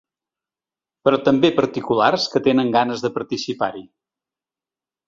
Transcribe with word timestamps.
Però 1.07 1.19
també 1.27 1.53
particulars 1.59 2.27
que 2.33 2.43
tenen 2.51 2.75
ganes 2.79 3.07
de 3.07 3.13
participar-hi. 3.21 3.89